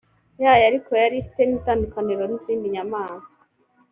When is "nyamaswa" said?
2.73-3.41